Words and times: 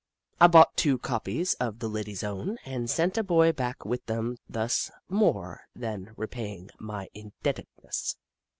I 0.39 0.47
bought 0.47 0.75
two 0.77 0.97
copies 0.97 1.53
of 1.59 1.75
TJie 1.75 1.93
Ladies 1.93 2.23
Own 2.23 2.57
and 2.65 2.89
sent 2.89 3.19
a 3.19 3.23
boy 3.23 3.51
back 3.51 3.85
with 3.85 4.03
them, 4.07 4.37
thus 4.49 4.89
more 5.07 5.61
than 5.75 6.15
repaying 6.17 6.71
my 6.79 7.07
indebtedness. 7.13 8.15